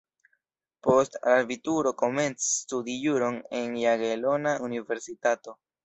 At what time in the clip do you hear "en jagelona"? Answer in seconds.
3.61-4.59